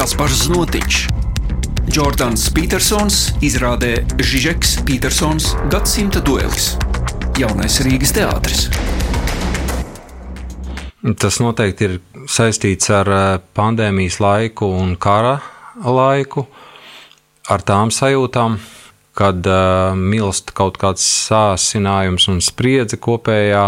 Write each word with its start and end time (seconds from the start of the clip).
Kaspars 0.00 0.46
Notičs, 0.48 1.10
Jordans 1.92 2.46
Petersons, 2.56 3.16
izrādē 3.44 3.98
Žižeks 4.16 4.78
Petersons 4.88 5.50
Gadsimta 5.68 6.22
duelis. 6.24 6.70
Jaunais 7.36 7.76
Rīgas 7.84 8.14
teātris. 8.16 8.62
Tas 11.20 11.36
noteikti 11.44 11.84
ir 11.84 11.98
saistīts 12.24 12.88
ar 12.96 13.12
eh, 13.12 13.28
pandēmijas 13.52 14.16
laiku 14.24 14.72
un 14.72 14.96
kara 14.96 15.36
laiku, 15.84 16.46
ar 17.52 17.60
tām 17.68 17.92
sajūtām, 17.92 18.56
kad 19.12 19.44
uh, 19.44 19.92
milst 19.92 20.54
kaut 20.56 20.80
kāds 20.80 21.04
sācinājums 21.28 22.30
un 22.32 22.40
spriedze 22.40 22.96
kopējā, 22.96 23.66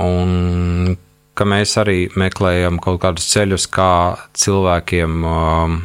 un 0.00 0.96
ka 1.34 1.46
mēs 1.48 1.74
arī 1.80 1.98
meklējam 2.18 2.78
kaut 2.82 3.00
kādus 3.02 3.26
ceļus, 3.32 3.66
kā 3.74 4.16
cilvēkiem 4.38 5.24
um, 5.26 5.76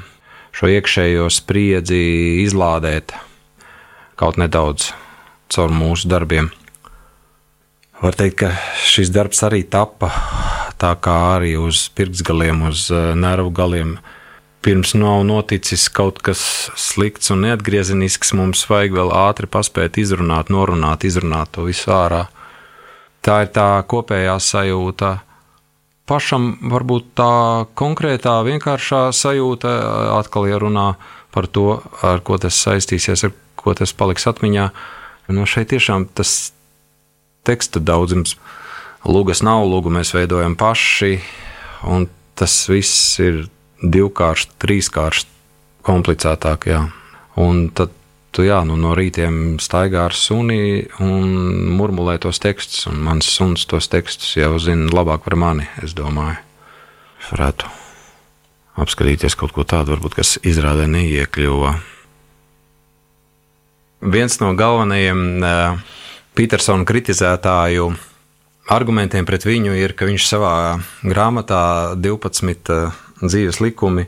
šo 0.53 0.69
iekšējo 0.75 1.29
spriedzi 1.33 2.01
izlādēt 2.45 3.15
kaut 4.19 4.37
nedaudz 4.41 4.91
caur 5.49 5.73
mūsu 5.73 6.09
darbiem. 6.11 6.51
Var 7.99 8.15
teikt, 8.15 8.43
ka 8.43 8.53
šis 8.87 9.11
darbs 9.11 9.41
arī 9.43 9.65
tappa 9.67 10.11
tā 10.79 10.93
kā 11.03 11.15
arī 11.35 11.55
uz 11.59 11.87
pirksgaliem, 11.95 12.63
uz 12.69 12.87
uh, 12.93 13.11
nervu 13.17 13.51
galiem. 13.55 13.97
Pirms 14.63 14.91
nav 14.95 15.21
noticis 15.27 15.87
kaut 15.95 16.19
kas 16.23 16.41
slikts 16.79 17.31
un 17.31 17.45
neatgriezenisks, 17.45 18.33
mums 18.35 18.65
vajag 18.67 18.95
vēl 18.97 19.13
ātri 19.15 19.47
paspēt 19.47 19.99
izrunāt, 20.01 20.51
norunāt, 20.51 21.05
izrunāt 21.07 21.53
to 21.55 21.67
visu 21.67 21.91
ārā. 21.95 22.25
Tā 23.23 23.41
ir 23.45 23.51
tā 23.55 23.67
kopējā 23.87 24.35
sajūta. 24.43 25.17
Pašam 26.09 26.55
varbūt 26.71 27.11
tā 27.19 27.33
konkrētā, 27.77 28.39
vienkāršā 28.47 29.09
sajūta, 29.13 29.73
atkal 30.17 30.47
jārunā 30.49 30.93
par 31.29 31.45
to, 31.45 31.83
ar 32.01 32.23
ko 32.25 32.39
tas 32.41 32.57
saistīsies, 32.57 33.27
ar 33.27 33.35
ko 33.59 33.75
tas 33.77 33.93
paliks 33.93 34.25
atmiņā. 34.29 34.69
No 35.29 35.45
šeit 35.45 35.69
tiešām 35.69 36.07
tas 36.17 36.51
teksta 37.45 37.81
daudzums. 37.81 38.35
Lūgas 39.05 39.43
nav, 39.45 39.67
lūgu 39.69 39.93
mēs 39.93 40.15
veidojam 40.15 40.57
paši, 40.59 41.19
un 41.87 42.09
tas 42.39 42.55
viss 42.71 43.19
ir 43.21 43.45
divkārši, 43.79 44.49
trīskārši 44.59 45.27
komplicētāk. 45.85 46.67
Jā. 46.73 46.81
Un 47.39 47.69
tad 47.75 47.93
tu 48.31 48.45
jā, 48.45 48.59
nu, 48.67 48.77
no 48.79 48.93
rītiem 48.97 49.57
staigā 49.61 50.05
ar 50.09 50.15
suni 50.15 50.85
un 51.03 51.33
murmulē 51.77 52.17
tos 52.21 52.41
tekstus, 52.43 52.87
mans 52.93 53.29
suns 53.29 53.65
tos 53.69 53.89
tekstus 53.91 54.35
jau 54.37 54.55
zina 54.61 54.89
labāk 54.93 55.25
par 55.25 55.37
mani, 55.39 55.67
es 55.83 55.95
domāju. 55.97 56.37
Es 57.19 57.31
varētu 57.33 57.69
apskatīties 58.79 59.35
kaut 59.39 59.53
ko 59.55 59.65
tādu, 59.67 59.95
varbūt, 59.95 60.19
kas 60.21 60.37
izrādē 60.47 60.87
neiekļuva. 60.87 61.73
Viens 63.99 64.37
no 64.39 64.53
galvenajiem 64.55 65.43
Petersona 66.39 66.85
kritizētāju 66.87 67.89
argumentiem 68.69 69.25
pret 69.27 69.43
viņu 69.47 69.73
ir, 69.75 69.95
ka 69.97 70.07
viņš 70.07 70.27
savā 70.29 70.53
grāmatā 71.03 71.95
12 71.99 72.71
eh, 72.71 72.99
dzīves 73.19 73.59
likumi 73.63 74.05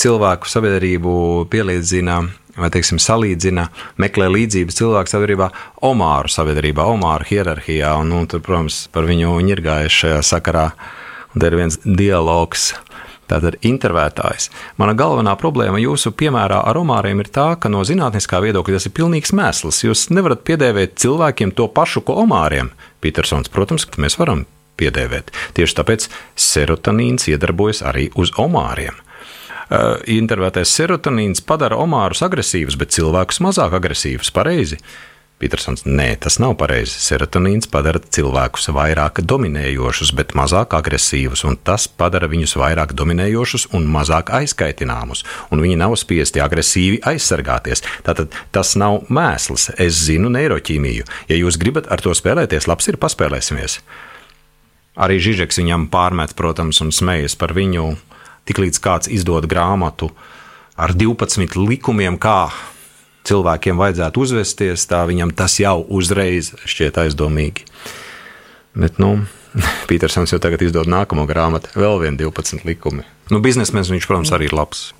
cilvēku 0.00 0.48
sabiedrību 0.48 1.14
pielīdzina 1.50 2.20
vai, 2.56 2.70
teiksim, 2.74 3.00
salīdzina, 3.02 3.68
meklē 4.00 4.30
līdzības 4.32 4.80
cilvēku 4.80 5.12
sabiedrībā, 5.12 5.50
Omāru 5.86 6.32
sabiedrībā, 6.32 6.86
Omāru 6.94 7.28
hierarhijā, 7.30 7.94
un, 8.02 8.14
un 8.16 8.30
tur, 8.30 8.42
protams, 8.46 8.86
par 8.94 9.08
viņu 9.10 9.38
ņirgājas 9.50 10.02
šajā 10.02 10.20
sakarā. 10.32 10.70
Un 11.30 11.42
te 11.42 11.46
ir 11.46 11.60
viens 11.60 11.78
dialogs 11.84 12.72
Tātad 13.30 13.60
intervētājs. 13.62 14.48
Mana 14.80 14.94
galvenā 14.98 15.36
problēma 15.38 15.78
jūsu 15.78 16.10
piemērā 16.18 16.64
ar 16.66 16.78
omāriem 16.80 17.20
ir 17.22 17.28
tā, 17.30 17.52
ka 17.62 17.70
no 17.70 17.84
zinātniskā 17.86 18.40
viedokļa 18.42 18.80
tas 18.80 18.88
ir 18.88 18.94
pilnīgs 18.96 19.30
mēsls. 19.38 19.84
Jūs 19.84 20.08
nevarat 20.10 20.42
piedēvēt 20.48 20.96
cilvēkiem 20.98 21.52
to 21.54 21.68
pašu, 21.70 22.02
ko 22.06 22.18
omāriem. 22.24 22.72
Petersons, 23.04 23.52
protams, 23.52 23.86
mēs 24.02 24.18
varam 24.18 24.48
piedēvēt. 24.80 25.30
Tieši 25.54 25.78
tāpēc 25.78 26.08
serotonīns 26.34 27.28
iedarbojas 27.30 27.84
arī 27.86 28.08
uz 28.18 28.34
omāriem. 28.40 28.98
Uh, 29.70 30.00
intervētais 30.10 30.72
serotonīns 30.74 31.44
padara 31.46 31.76
omārus 31.78 32.24
agresīvus, 32.26 32.74
bet 32.74 32.90
cilvēkus 32.96 33.38
mazāk 33.44 33.76
agresīvus. 33.78 34.32
Pareizi. 34.34 34.80
Petersons, 35.40 35.86
nē, 35.86 36.08
tas 36.20 36.40
nav 36.42 36.52
pareizi. 36.60 36.98
Serotonīns 37.00 37.70
padara 37.70 38.00
cilvēkus 38.02 38.66
vairāk 38.76 39.22
dominējošus, 39.24 40.10
bet 40.18 40.34
mazāk 40.36 40.74
agresīvus, 40.76 41.46
un 41.48 41.56
tas 41.64 41.86
padara 41.88 42.28
viņus 42.28 42.58
vairāk 42.60 42.92
dominējošus 42.98 43.70
un 43.78 43.86
mazāk 43.94 44.34
aizkaitināmus, 44.36 45.22
un 45.48 45.62
viņi 45.64 45.78
nav 45.80 45.96
spiesti 46.02 46.42
agresīvi 46.44 47.00
aizsargāties. 47.08 47.86
Tātad 48.04 48.36
tas 48.52 48.74
nav 48.76 49.06
mēsls. 49.08 49.70
Es 49.80 50.02
zinu 50.02 50.28
neiroķīmiju. 50.34 51.08
Ja 51.32 51.40
jūs 51.40 51.56
gribat 51.62 51.88
ar 51.88 52.04
to 52.04 52.12
spēlēties, 52.12 52.68
labs 52.68 52.90
ir 52.92 53.00
paspēlēsimies. 53.00 53.80
Arī 55.00 55.16
Žižeks 55.22 55.62
viņam 55.62 55.88
pārmet, 55.88 56.36
protams, 56.36 56.82
un 56.84 56.92
smejas 56.92 57.38
par 57.38 57.56
viņu, 57.56 57.94
tiklīdz 58.48 58.80
kāds 58.82 59.10
izdod 59.12 59.48
grāmatu 59.50 60.10
ar 60.80 60.94
12 60.96 61.58
likumiem, 61.60 62.16
kā 62.20 62.48
cilvēkiem 63.28 63.80
vajadzētu 63.80 64.22
uzvesties, 64.24 64.86
tā 64.88 65.02
viņam 65.08 65.34
tas 65.36 65.58
jau 65.60 65.80
uzreiz 65.88 66.54
šķiet 66.64 67.02
aizdomīgi. 67.04 67.66
Bet, 68.78 69.00
nu, 69.02 69.26
Petersons 69.90 70.32
jau 70.32 70.40
tagad 70.42 70.62
izdod 70.64 70.90
nākamo 70.90 71.26
grāmatu, 71.28 71.72
vēl 71.76 72.00
vienu 72.04 72.22
12 72.30 72.64
likumi. 72.68 73.04
Nu, 73.30 73.42
biznesmenis 73.44 73.92
viņš, 73.92 74.08
protams, 74.08 74.32
arī 74.34 74.50
ir 74.50 74.56
labs. 74.56 74.90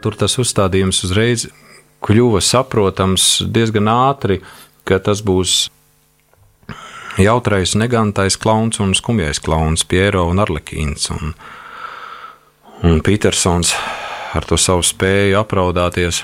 Tur 0.00 0.16
tas 0.16 0.38
uzstādījums 0.40 1.02
uzreiz 1.04 1.50
kļuva 2.00 2.40
saprotams 2.40 3.42
diezgan 3.44 3.90
ātri, 3.92 4.40
ka 4.88 4.96
tas 5.04 5.20
būs 5.20 5.68
jautrais, 7.22 7.76
negantais 7.76 8.36
klauns 8.40 8.80
un 8.80 8.94
skumjais 8.94 9.40
klauns, 9.40 9.84
Piero 9.84 10.26
un 10.30 10.42
Arlekīns. 10.42 11.10
Un, 11.14 11.34
Un 12.82 13.00
Petersons 13.04 13.74
ar 14.32 14.46
to 14.48 14.56
savu 14.56 14.80
spēju 14.80 15.36
apraudāties 15.42 16.22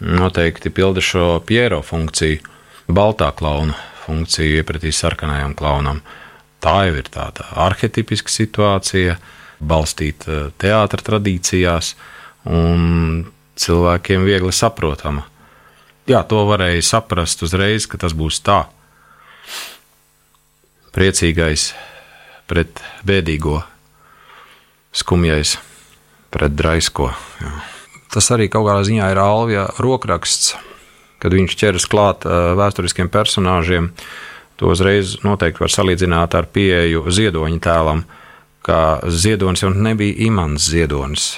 noteikti 0.00 0.70
pilda 0.72 1.02
šo 1.04 1.42
piero 1.44 1.82
funkciju, 1.84 2.38
baltā 2.88 3.28
klauna 3.36 3.76
funkciju 4.06 4.62
iepratī 4.62 4.94
sarkanajam 4.96 5.52
klaunam. 5.58 6.00
Tā 6.64 6.86
jau 6.88 6.94
ir 6.96 7.10
tāda 7.12 7.50
arhetipiska 7.66 8.32
situācija, 8.32 9.18
balstīta 9.60 10.46
teātras 10.56 11.04
tradīcijās 11.04 11.92
un 12.48 13.26
cilvēkiem 13.60 14.24
viegli 14.24 14.56
saprotama. 14.56 15.26
Jā, 16.08 16.24
to 16.24 16.46
varēja 16.48 16.80
saprast 16.94 17.44
uzreiz, 17.44 17.84
ka 17.84 18.00
tas 18.00 18.16
būs 18.16 18.40
tā. 18.40 18.62
Priecīgais 20.94 21.72
pret 22.46 22.78
bēdīgo, 23.02 23.56
skumjais 24.94 25.56
pret 26.30 26.54
draisko. 26.54 27.08
Jā. 27.42 27.54
Tas 28.14 28.30
arī 28.30 28.46
kaut 28.46 28.68
kādā 28.68 28.84
ziņā 28.86 29.08
ir 29.10 29.18
Alvija 29.18 29.64
rokraksts, 29.82 30.52
kad 31.18 31.34
viņš 31.34 31.56
ķeras 31.58 31.88
klāt 31.90 32.26
vēsturiskiem 32.28 33.10
personāžiem. 33.10 33.90
To 34.62 34.70
uzreiz 34.70 35.16
noteikti 35.26 35.64
var 35.64 35.74
salīdzināt 35.74 36.38
ar 36.38 36.46
pieeju 36.54 37.02
ziedoņa 37.10 37.58
tēlam, 37.64 38.04
ka 38.62 38.78
ziedonis 39.10 39.64
jau 39.64 39.72
nebija 39.74 40.14
imants 40.28 40.70
ziedonis. 40.70 41.32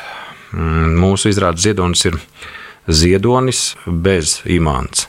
Mm, 0.53 0.99
mūsu 1.01 1.33
izrādes 1.33 1.65
ziedonis 1.65 2.05
ir 2.11 2.21
ziedonis 2.87 3.71
bez 3.87 4.43
imants. 4.45 5.09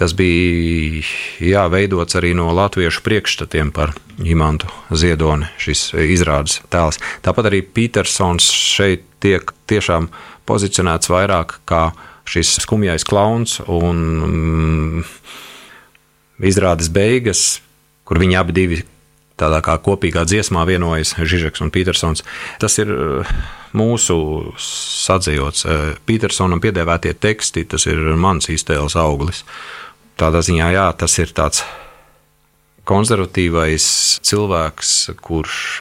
Tas 0.00 0.14
bija 0.16 1.02
jā, 1.44 1.66
veidots 1.68 2.16
arī 2.16 2.32
no 2.36 2.48
latviešu 2.56 3.02
priekšstatiem 3.04 3.68
par 3.76 3.92
imantu 4.24 4.70
ziedoni, 4.96 5.50
šis 5.60 5.90
izrādes 5.92 6.62
tēls. 6.72 6.96
Tāpat 7.20 7.50
arī 7.50 7.60
Petersons 7.60 8.46
šeit 8.48 9.04
tiek 9.20 9.52
tiešām 9.68 10.08
pozicionēts 10.48 11.12
vairāk 11.12 11.58
kā 11.68 11.90
šis 12.30 12.62
skumjais 12.64 13.04
klauns 13.04 13.58
un 13.66 14.00
mm, 14.24 15.04
izrādes 16.48 16.88
beigas, 16.88 17.60
kur 18.08 18.22
viņi 18.22 18.38
abi 18.40 18.56
divi 18.56 18.80
tādā 19.40 19.60
kā 19.64 19.76
kopīgā 19.80 20.24
dziesmā 20.28 20.64
vienojas 20.68 21.12
Žižeks 21.16 21.60
un 21.64 21.72
Petersons. 21.72 22.24
Tas 22.60 22.76
ir 22.80 22.88
eh, 22.92 23.36
mūsu 23.76 24.16
sadzīvots. 24.56 25.64
Eh, 25.64 25.84
Petersonam 26.08 26.60
piedēvētie 26.64 27.14
teksti, 27.20 27.68
tas 27.68 27.84
ir 27.90 28.00
mans 28.20 28.48
iztēles 28.52 28.96
auglis 29.00 29.44
tādā 30.20 30.42
ziņā, 30.44 30.72
jā, 30.74 30.88
tas 31.00 31.16
ir 31.22 31.32
tāds 31.36 31.62
konservatīvais 32.88 33.86
cilvēks, 34.26 34.94
kurš 35.24 35.80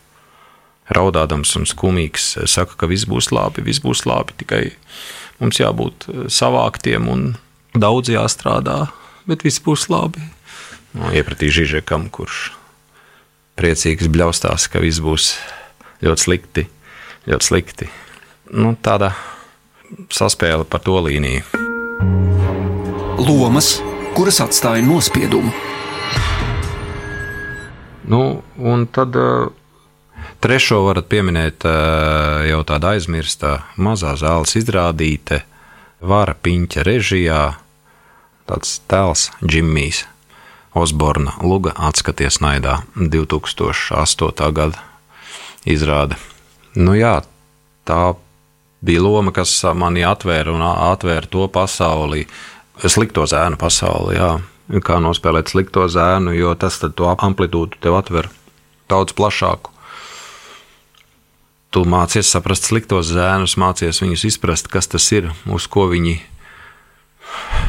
raudādams 0.96 1.54
un 1.60 1.68
skumīgs 1.70 2.32
saka, 2.50 2.78
ka 2.80 2.90
viss 2.90 3.08
būs 3.10 3.30
labi, 3.36 3.64
viss 3.66 3.84
būs 3.84 4.06
labi, 4.10 4.36
tikai 4.42 4.64
mums 5.42 5.60
jābūt 5.62 6.10
savāktiem 6.32 7.10
un 7.12 7.26
daudz 7.78 8.12
jāstrādā, 8.14 8.88
bet 9.30 9.46
viss 9.46 9.62
būs 9.64 9.88
labi. 9.92 10.24
No, 10.98 11.12
iepratī 11.14 11.52
Žižekam, 11.54 12.08
kurš 12.10 12.50
priecīgs 13.60 14.10
bļaustās, 14.10 14.70
ka 14.72 14.82
viss 14.82 15.04
būs 15.04 15.36
ļoti 16.02 16.26
slikti, 16.26 16.66
ļoti 17.30 17.50
slikti. 17.52 17.90
Nu, 18.56 18.74
tāda 18.74 19.12
saspēle 20.14 20.66
par 20.66 20.82
to 20.86 20.98
līniju. 21.06 21.46
Lomas, 23.20 23.76
kuras 24.20 24.42
atstāja 24.44 24.84
nospiedumu. 24.84 25.48
Nu, 28.12 28.42
un 28.60 28.82
tad 28.92 29.16
uh, 29.16 29.48
trešo 30.44 30.82
varat 30.84 31.08
pieminēt 31.08 31.64
uh, 31.64 32.44
jau 32.50 32.58
tāda 32.68 32.98
aizmirstā 32.98 33.54
mazā 33.80 34.18
zāles 34.20 34.58
izrādīte, 34.60 35.40
vara 36.04 36.36
piņķa 36.36 36.84
režijā, 36.84 37.40
tāds 38.44 38.76
tēls 38.92 39.30
Džimmijs. 39.40 40.04
Osborna 40.76 41.38
Luga 41.40 41.72
atskaties 41.80 42.42
naidā 42.44 42.82
2008. 43.00 44.52
gada 44.52 44.84
izrāde. 45.64 46.20
Nu 46.76 47.00
jā, 47.00 47.22
tā 47.88 48.04
bija 48.84 49.08
loma, 49.08 49.32
kas 49.32 49.56
manī 49.80 50.04
atvēra 50.04 50.52
un 50.60 50.68
atvēra 50.76 51.32
to 51.32 51.48
pasauli, 51.48 52.28
slikto 52.88 53.26
zēnu 53.28 53.60
pasauli. 53.60 54.16
Jā. 54.20 54.32
Kā 54.86 55.00
nospēlēt 55.02 55.50
slikto 55.50 55.88
zēnu, 55.90 56.36
jo 56.38 56.54
tas 56.54 56.78
to 56.80 57.10
amplitūdu 57.10 57.80
tev 57.82 57.98
atver 57.98 58.30
daudz 58.90 59.16
plašāku. 59.18 59.74
Tu 61.70 61.84
mācies 61.86 62.30
saprast 62.30 62.70
sliktos 62.70 63.10
zēnus, 63.10 63.58
mācies 63.62 64.02
viņus 64.02 64.26
izprast, 64.32 64.70
kas 64.70 64.90
tas 64.90 65.06
ir, 65.14 65.30
uz 65.50 65.68
ko 65.70 65.86
viņi 65.90 66.16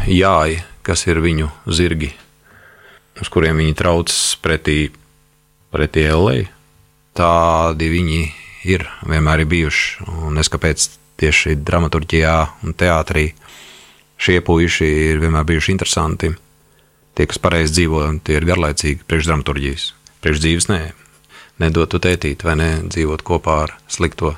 jāj, 0.08 0.60
kas 0.84 1.04
ir 1.08 1.20
viņu 1.20 1.50
zirgi, 1.68 2.12
uz 3.20 3.28
kuriem 3.32 3.60
viņi 3.60 3.76
trauc 3.76 4.12
pretī, 4.44 4.78
pretī 5.72 6.06
LA. 6.08 6.48
Tādi 7.16 7.90
viņi 7.92 8.22
ir, 8.72 8.86
vienmēr 9.04 9.44
ir 9.44 9.50
bijuši. 9.50 10.08
Un 10.28 10.40
es 10.40 10.48
kāpēc 10.52 10.86
tieši 11.20 11.58
dramaturgijā 11.60 12.36
un 12.64 12.72
teātrī 12.72 13.30
šie 14.20 14.40
puiši 14.44 14.88
ir 15.11 15.22
vienmēr 15.22 15.46
bijuši 15.49 15.72
interesanti. 15.75 16.31
Tie, 17.17 17.26
kas 17.26 17.40
pareizi 17.43 17.81
dzīvo, 17.81 18.05
tie 18.25 18.38
ir 18.38 18.46
garlaicīgi 18.49 19.06
priekš 19.08 19.31
dramaturgijas. 19.31 19.87
Priekš 20.20 20.43
dzīves 20.44 20.69
nē, 20.70 20.81
nedot 21.62 21.96
tētīt 21.96 22.44
vai 22.46 22.56
ne, 22.61 22.70
dzīvot 22.87 23.25
kopā 23.26 23.56
ar 23.64 23.75
slikto. 23.90 24.37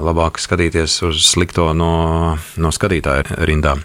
Labāk 0.00 0.38
skatīties 0.38 1.00
uz 1.08 1.24
slikto 1.26 1.72
no, 1.74 2.38
no 2.56 2.70
skatītāja 2.72 3.42
rindām. 3.48 3.82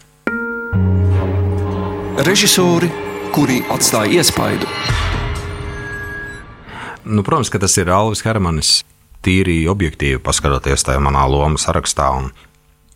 Režisori, 2.25 2.87
kuri 3.35 3.59
atstāja 3.73 4.21
iespaidu. 4.21 4.69
Nu, 7.05 7.21
protams, 7.25 7.51
ka 7.53 7.59
tas 7.61 7.75
ir 7.81 7.91
Alvis 7.91 8.23
Hermanis. 8.25 8.79
Tīri 9.25 9.63
objektīvi 9.69 10.21
paskatoties 10.21 10.85
tajā 10.85 11.01
manā 11.01 11.25
lomu 11.29 11.57
sarakstā 11.57 12.11
un 12.13 12.29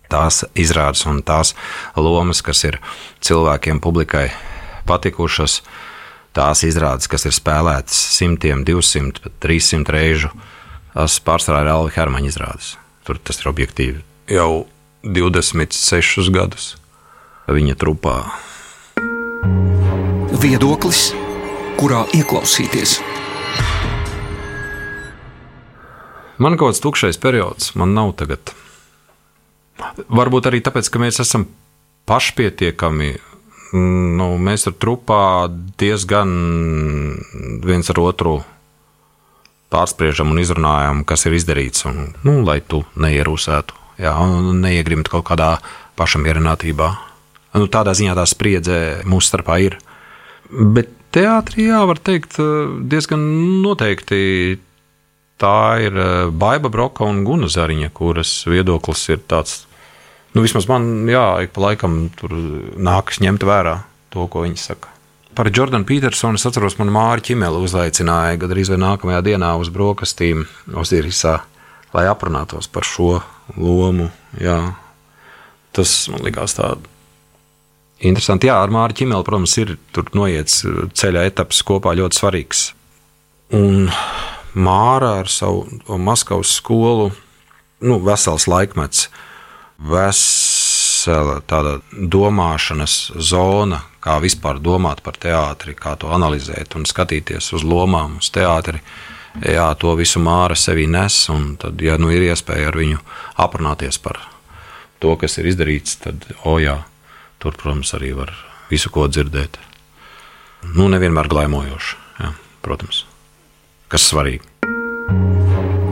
tās 0.09 0.43
izrādes 0.57 1.05
un 1.09 1.21
tās 1.25 1.53
lomas, 1.97 2.41
kas 2.45 2.63
ir 2.67 2.79
cilvēkiem, 3.25 3.81
publikai 3.83 4.27
patikušas, 4.89 5.61
tās 6.33 6.63
izrādes, 6.67 7.09
kas 7.09 7.27
ir 7.29 7.35
spēlētas 7.35 7.99
simtiem, 8.17 8.65
200, 8.67 9.23
pat 9.23 9.39
300 9.45 9.95
reižu, 9.95 10.33
tas 10.93 11.19
pārsvarā 11.23 11.63
ir 11.65 11.71
Alvi 11.73 11.95
Hermaņa 11.95 12.31
izrādes. 12.33 12.75
Tur 13.07 13.21
tas 13.21 13.41
ir 13.41 13.49
objektīvi. 13.53 14.03
Jau 14.29 14.67
26 15.03 16.29
gadus 16.33 16.75
viņa 17.49 17.77
trupā. 17.79 18.17
Viedoklis, 20.39 21.09
kurā 21.79 22.03
ieklausīties. 22.15 22.99
Man 26.39 26.55
kaut 26.55 26.71
kāds 26.71 26.83
tukšais 26.83 27.19
periods, 27.19 27.73
man 27.75 27.91
nav 27.97 28.13
tagad. 28.21 28.53
Varbūt 30.07 30.49
arī 30.49 30.61
tāpēc, 30.63 30.89
ka 30.91 31.01
mēs 31.01 31.19
esam 31.23 31.47
pašpietiekami. 32.09 33.11
Nu, 34.19 34.31
mēs 34.41 34.65
ar 34.69 34.75
trupā 34.81 35.23
diezgan 35.77 36.31
viens 37.65 37.91
ar 37.93 38.01
otru 38.01 38.39
pārspriežam 39.69 40.31
un 40.33 40.41
izrunājam, 40.41 41.03
kas 41.05 41.27
ir 41.29 41.35
izdarīts, 41.37 41.85
un, 41.85 42.07
nu, 42.25 42.39
lai 42.45 42.57
tu 42.65 42.81
neierūsētu, 42.97 43.75
jā, 44.01 44.15
un 44.17 44.63
neiegrimtu 44.63 45.13
kaut 45.13 45.27
kādā 45.27 45.51
pašamierinātībā. 45.99 46.87
Nu, 47.59 47.67
tādā 47.69 47.93
ziņā 47.97 48.15
tā 48.17 48.25
spriedze 48.29 48.79
mūsu 49.09 49.29
starpā 49.29 49.59
ir. 49.61 49.77
Bet 50.49 50.89
teātrī, 51.13 51.67
jā, 51.69 51.83
var 51.85 52.01
teikt, 52.01 52.39
diezgan 52.89 53.21
noteikti 53.61 54.57
tā 55.39 55.79
ir 55.85 55.95
eh, 55.95 56.27
Baiva 56.29 56.71
Broka 56.71 57.07
un 57.07 57.23
Guna 57.27 57.49
Zariņa, 57.51 57.91
kuras 57.95 58.33
viedoklis 58.49 59.05
ir 59.13 59.23
tāds, 59.29 59.63
nu, 60.35 60.43
vismaz 60.45 60.67
man, 60.69 61.07
jā, 61.09 61.25
ik 61.45 61.53
pa 61.55 61.69
laikam 61.69 62.01
tur 62.19 62.33
nākas 62.77 63.21
ņemt 63.23 63.45
vērā 63.47 63.79
to, 64.13 64.25
ko 64.31 64.45
viņi 64.45 64.59
saka. 64.61 64.93
Par 65.37 65.47
Jordanu 65.55 65.87
Petersonu 65.87 66.39
es 66.39 66.45
atceros, 66.49 66.75
man 66.79 66.91
Māra 66.91 67.23
Čimela 67.23 67.61
uzaicināja 67.63 68.39
gandrīz 68.41 68.71
vai 68.73 68.79
nākamajā 68.81 69.21
dienā 69.29 69.53
uz 69.61 69.69
brokastīm 69.71 70.43
Osirisā, 70.75 71.37
lai 71.95 72.05
aprunātos 72.09 72.67
par 72.67 72.87
šo 72.87 73.19
lomu. 73.55 74.09
Jā. 74.41 74.57
Tas 75.71 75.93
man 76.11 76.25
likās 76.25 76.57
tāds 76.57 76.89
interesanti. 77.99 78.49
Jā, 78.49 78.57
ar 78.63 78.73
Māri 78.73 78.97
Čimelu, 78.99 79.25
protams, 79.27 79.55
ir 79.61 79.77
noiets 80.17 80.63
ceļa 80.97 81.25
etaps 81.29 81.61
kopā 81.67 81.93
ļoti 81.99 82.19
svarīgs. 82.19 82.65
Un 83.55 83.89
Māra 84.59 85.19
ar 85.21 85.31
savu 85.31 85.99
Maskavas 86.01 86.51
skolu, 86.57 87.09
nu, 87.85 87.99
vesels 88.03 88.47
laikmets, 88.49 89.07
vesela 89.79 91.39
tāda 91.47 91.77
domāšanas 91.91 92.95
zona, 93.15 93.81
kā 94.03 94.17
vispār 94.23 94.59
domāt 94.63 95.03
par 95.05 95.19
teātri, 95.19 95.75
kā 95.75 95.95
to 95.99 96.11
analizēt 96.15 96.75
un 96.75 96.87
skatīties 96.89 97.53
uz 97.55 97.63
lomām, 97.63 98.19
uz 98.19 98.31
teātri. 98.35 98.81
Jā, 99.45 99.67
to 99.79 99.93
visu 99.95 100.19
māra 100.19 100.57
sevī 100.57 100.87
nes, 100.89 101.15
un 101.31 101.53
tad, 101.61 101.79
ja 101.85 101.99
nu 102.01 102.09
ir 102.11 102.25
iespēja 102.31 102.71
ar 102.71 102.79
viņu 102.79 102.97
aprunāties 103.39 104.01
par 104.01 104.17
to, 104.99 105.13
kas 105.21 105.37
ir 105.39 105.51
izdarīts, 105.51 105.99
tad, 106.01 106.25
o 106.49 106.57
jā, 106.59 106.79
tur, 107.39 107.55
protams, 107.55 107.93
arī 107.95 108.11
var 108.17 108.33
visu 108.71 108.91
ko 108.91 109.05
dzirdēt. 109.07 109.61
Nu, 110.73 110.89
nevienmēr 110.91 111.29
glaimojoši, 111.31 111.95
jā, 112.19 112.33
protams 112.65 113.05
kas 113.89 114.05
svarīgi. 114.11 114.45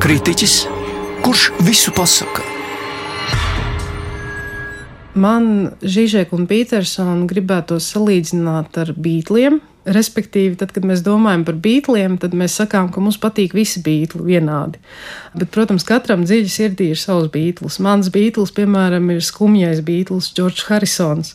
Kritiķis, 0.04 0.60
kurš 1.26 1.50
visu 1.66 1.94
pasaka? 1.98 2.57
Man 5.18 5.72
Žižeka 5.82 6.36
un 6.38 6.46
Petersona 6.50 7.26
gribētu 7.30 7.80
salīdzināt 7.82 8.78
ar 8.84 8.94
beigļiem. 8.94 9.60
Respektīvi, 9.88 10.58
tad, 10.60 10.74
kad 10.76 10.84
mēs 10.84 11.00
domājam 11.06 11.46
par 11.48 11.56
beigļiem, 11.64 12.18
tad 12.20 12.34
mēs 12.36 12.58
sakām, 12.60 12.90
ka 12.92 13.00
mums 13.00 13.16
patīk 13.24 13.56
visi 13.56 13.80
beigļi 13.86 14.26
vienādi. 14.26 14.82
Bet, 15.32 15.48
protams, 15.56 15.88
katram 15.88 16.26
dziļi 16.28 16.52
sirdī 16.52 16.90
ir 16.92 17.00
savs 17.00 17.32
beiglis. 17.32 17.80
Mans 17.84 18.12
beiglis, 18.12 18.52
piemēram, 18.58 19.08
ir 19.16 19.24
skumjais 19.24 19.80
beiglis, 19.88 20.34
Džordžs 20.36 20.68
Harisons. 20.68 21.34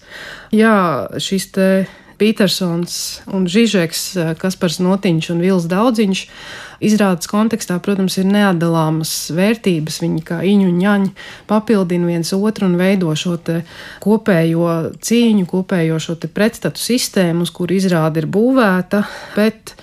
Jā, 0.52 0.76
šis 1.16 1.48
te 1.56 1.68
Petersons 2.22 3.20
un 3.34 3.48
Žižeks, 3.50 4.02
eh, 4.16 4.34
Kaspars 4.38 4.78
Notiņš 4.78 5.30
un 5.34 5.40
Vils 5.42 5.64
Daudziņš. 5.66 6.20
Izrādes 6.82 7.26
kontekstā, 7.30 7.80
protams, 7.82 8.14
ir 8.18 8.28
neatdalāmas 8.30 9.10
vērtības. 9.34 9.98
Viņi 10.02 10.22
kā 10.26 10.38
iņu 10.46 10.68
un 10.70 10.78
ņaņi 10.78 11.10
papildina 11.50 12.06
viens 12.06 12.30
otru 12.34 12.66
un 12.66 12.76
veido 12.78 13.10
šo 13.18 13.34
kopējo 14.02 14.94
cīņu, 15.02 15.46
kopējo 15.50 15.98
šo 15.98 16.14
pretstatu 16.30 16.78
sistēmu, 16.78 17.42
uz 17.42 17.50
kuru 17.50 17.74
izrāde 17.74 18.22
ir 18.22 18.26
būvēta. 18.26 19.02
Bet 19.34 19.74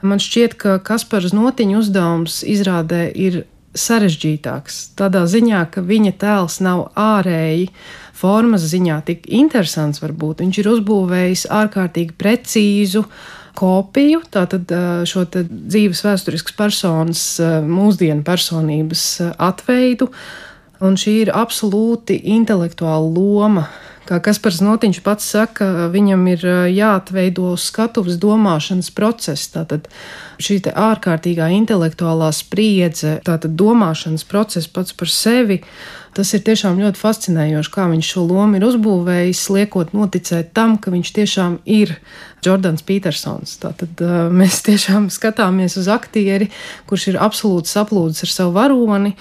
man 0.00 0.18
šķiet, 0.18 0.56
ka 0.56 0.78
Kaspars 0.78 1.36
Notiņa 1.36 1.76
uzdevums 1.76 2.40
izrādē 2.44 3.10
ir 3.12 3.44
sarežģītāks. 3.78 4.80
Tādā 4.98 5.24
ziņā, 5.30 5.62
ka 5.72 5.84
viņa 5.84 6.12
tēls 6.20 6.58
nav 6.64 6.88
ārēji 6.98 7.70
formas 8.16 8.64
ziņā 8.70 9.00
tik 9.06 9.26
interesants 9.28 10.02
varbūt. 10.02 10.42
Viņš 10.44 10.60
ir 10.62 10.70
uzbūvējis 10.72 11.46
ārkārtīgi 11.52 12.16
precīzu 12.18 13.04
kopiju, 13.56 14.22
tātad 14.32 14.72
šo 15.08 15.24
dzīves 15.32 16.02
vēsturiskas 16.04 16.56
personas, 16.56 17.24
mūsdienu 17.64 18.24
personības 18.26 19.06
atveidu. 19.36 20.10
Un 20.84 20.98
šī 21.00 21.14
ir 21.22 21.32
absolūti 21.32 22.18
intelektuāla 22.36 23.08
loma, 23.08 23.68
Kā 24.06 24.20
Kaspars 24.22 24.60
Notiņš 24.62 25.00
pats 25.02 25.26
saka, 25.34 25.88
viņam 25.90 26.20
ir 26.30 26.44
jāatveido 26.70 27.56
skatuves 27.58 28.20
domāšanas 28.22 28.92
process. 28.94 29.48
Tātad 29.50 29.88
šī 30.38 30.60
ārkārtīgā 30.70 31.48
intelektuālā 31.56 32.28
spriedze, 32.36 33.16
tātad 33.26 33.56
domāšanas 33.58 34.22
process 34.28 34.70
pats 34.70 34.94
par 34.94 35.10
sevi. 35.10 35.58
Tas 36.16 36.30
ir 36.32 36.44
tiešām 36.46 36.78
ļoti 36.80 36.96
fascinējoši, 36.96 37.72
kā 37.74 37.88
viņš 37.90 38.12
šo 38.14 38.22
lomu 38.30 38.56
ir 38.56 38.64
uzbūvējis, 38.64 39.42
liekot 39.52 39.90
noticēt 39.92 40.54
tam, 40.56 40.78
ka 40.80 40.94
viņš 40.94 41.10
tiešām 41.18 41.58
ir 41.66 41.96
Jordans 42.46 42.86
Petersons. 42.86 43.58
Tātad 43.60 44.00
mēs 44.32 44.62
tiešām 44.64 45.10
skatāmies 45.12 45.76
uz 45.82 45.90
aktieri, 45.92 46.48
kurš 46.88 47.10
ir 47.10 47.20
absolūti 47.20 47.74
saplūdis 47.74 48.24
ar 48.24 48.32
savu 48.32 48.56
varoni 48.56 49.12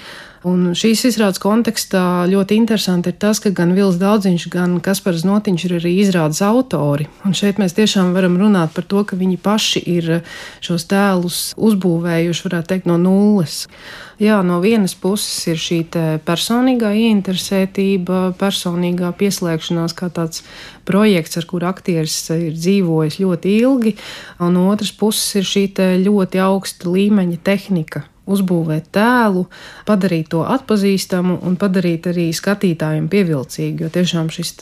Un 0.46 0.76
šīs 0.78 1.08
izrādes 1.10 1.42
kontekstā 1.42 2.28
ļoti 2.30 2.60
interesanti 2.60 3.10
ir 3.10 3.16
tas, 3.18 3.40
ka 3.42 3.50
gan 3.56 3.72
Vils 3.74 3.96
Daudziņš, 3.98 4.44
gan 4.54 4.76
Kaspars 4.84 5.24
Notiņš 5.26 5.64
ir 5.66 5.74
arī 5.80 5.94
izrādes 6.04 6.44
autori. 6.46 7.08
Un 7.26 7.34
šeit 7.34 7.58
mēs 7.58 7.74
tiešām 7.74 8.12
varam 8.14 8.38
runāt 8.38 8.76
par 8.76 8.86
to, 8.86 9.02
ka 9.10 9.18
viņi 9.18 9.40
paši 9.42 9.82
ir 9.90 10.12
šos 10.62 10.86
tēlus 10.92 11.40
uzbūvējuši, 11.58 12.46
varētu 12.46 12.72
teikt, 12.76 12.86
no 12.86 13.00
nulles. 13.02 13.64
Jā, 14.22 14.38
no 14.46 14.62
vienas 14.62 14.94
puses 14.94 15.50
ir 15.50 15.58
šī 15.58 15.82
personīgā 16.30 16.94
ieinteresētība, 16.94 18.36
personīgā 18.38 19.16
pieslēgšanās, 19.18 19.98
kā 19.98 20.14
tāds 20.14 20.46
projekts, 20.86 21.42
ar 21.42 21.50
kuru 21.50 21.74
aktieris 21.74 22.22
ir 22.38 22.54
dzīvojis 22.54 23.18
ļoti 23.26 23.60
ilgi, 23.66 23.98
un 24.38 24.60
no 24.60 24.70
otras 24.70 24.94
puses 24.94 25.42
ir 25.42 25.54
šī 25.56 25.72
ļoti 26.06 26.46
augsta 26.46 26.94
līmeņa 26.94 27.42
tehnika 27.42 28.12
uzbūvēt 28.26 28.90
tēlu, 28.96 29.46
padarīt 29.88 30.32
to 30.34 30.44
atpazīstamu 30.48 31.38
un 31.46 31.58
padarīt 31.62 32.10
arī 32.12 32.28
skatītājiem 32.36 33.08
pievilcīgu. 33.12 33.86
Jo 33.86 33.92
tiešām 33.94 34.32
šis 34.34 34.54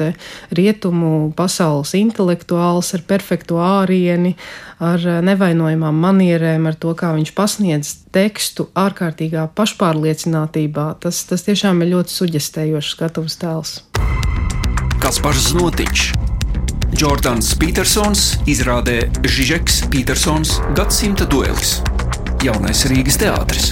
rietumu 0.56 1.32
pasaules 1.38 1.94
intelektuāls 2.00 2.94
ar 2.98 3.06
perfektu 3.08 3.60
ārieni, 3.64 4.36
ar 4.84 5.04
nevainojamām 5.24 6.04
manierēm, 6.06 6.68
ar 6.68 6.78
to, 6.80 6.94
kā 6.98 7.14
viņš 7.16 7.34
pasniedz 7.38 7.96
tekstu 8.14 8.68
ārkārtīgā 8.78 9.48
pašpārliecinātībā, 9.56 10.90
tas, 11.04 11.24
tas 11.30 11.48
tiešām 11.48 11.84
ir 11.84 11.96
ļoti 11.96 12.18
suģestējošs 12.20 12.94
skatuves 12.98 13.40
tēls. 13.42 13.80
Kaspars 15.04 15.52
Znotiņš. 15.52 16.12
Jordans 16.94 17.56
Petersons 17.58 18.28
izrādē 18.48 19.00
Žižeks 19.26 19.88
Petersons 19.92 20.60
gadsimta 20.78 21.26
duelis 21.26 21.80
jaunais 22.44 22.84
Rīgas 22.92 23.16
teātris. 23.22 23.72